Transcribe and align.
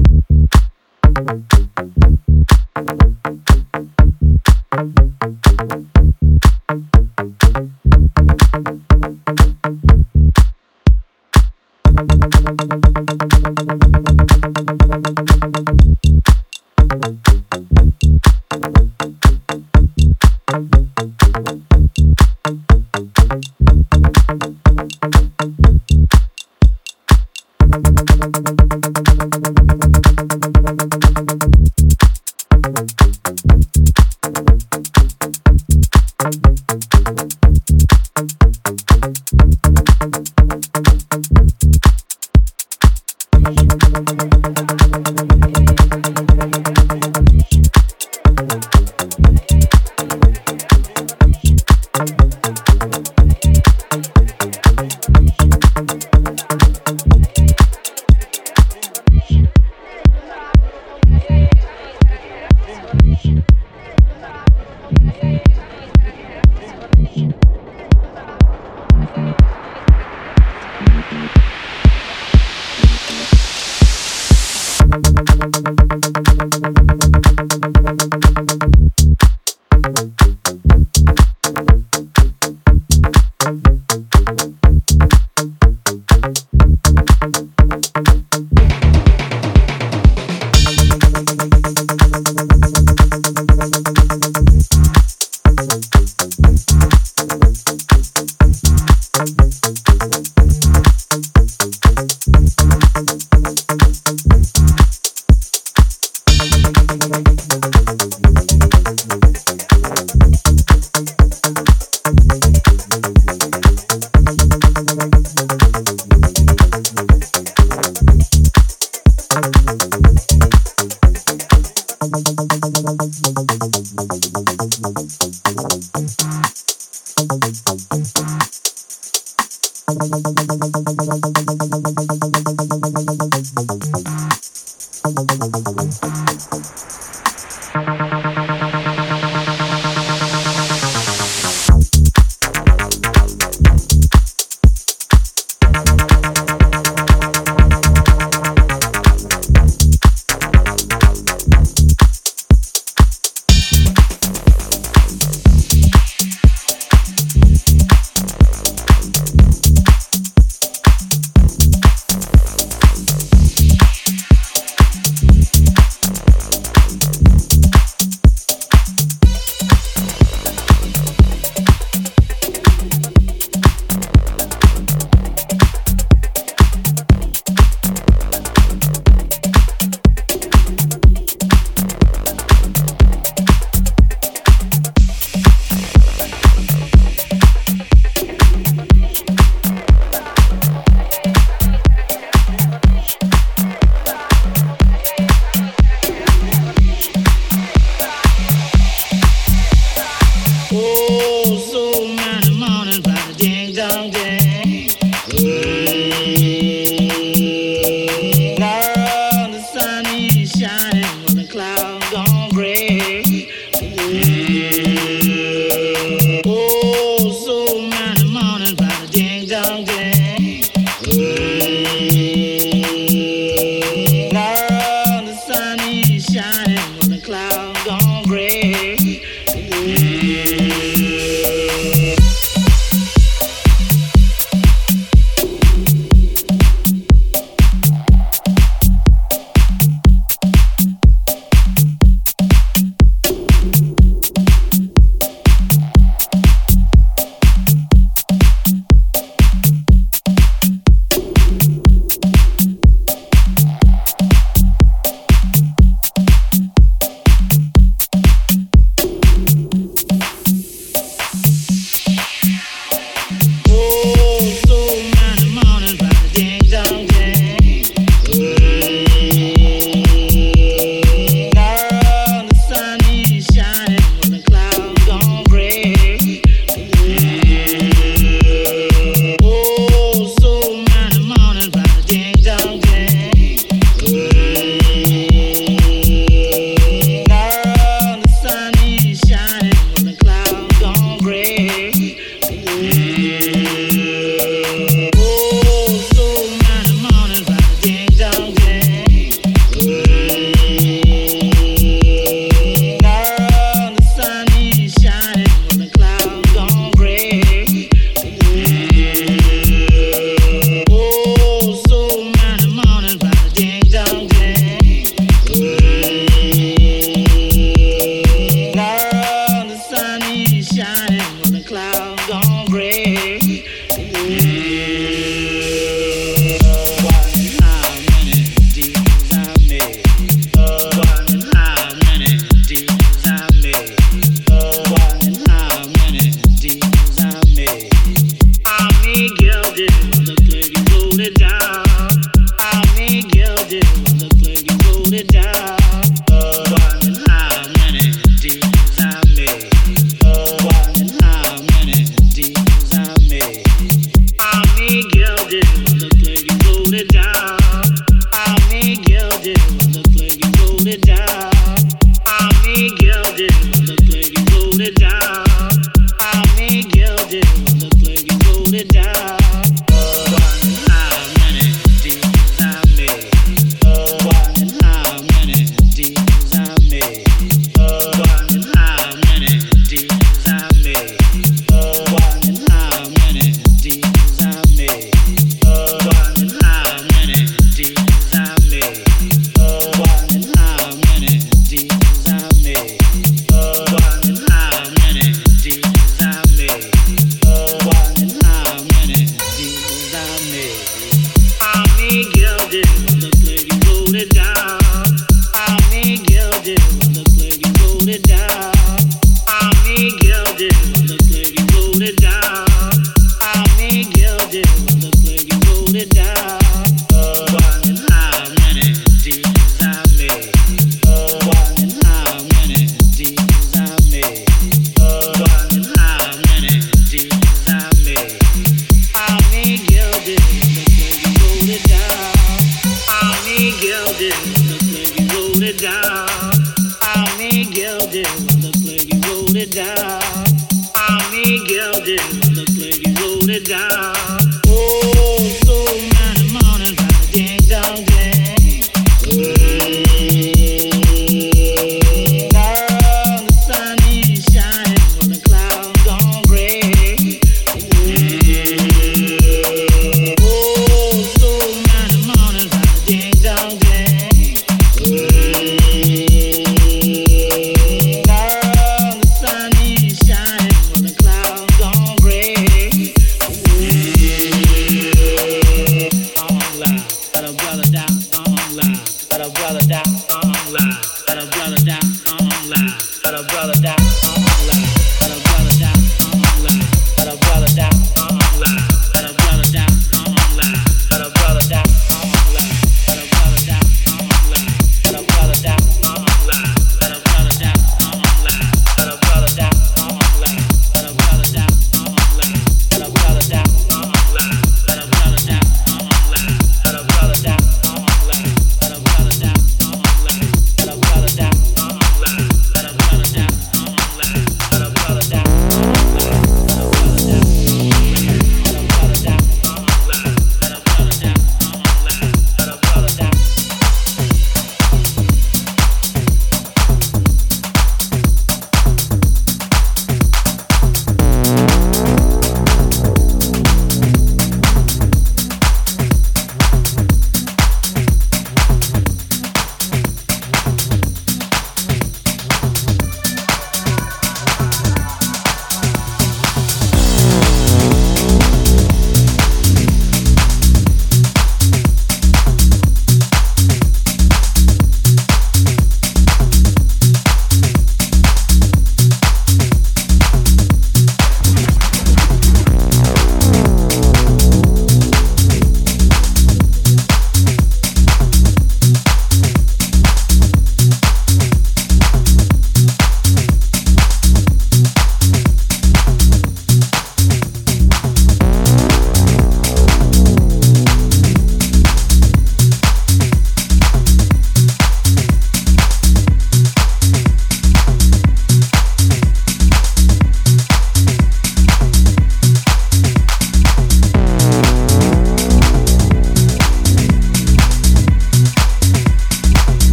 Thank 0.00 1.57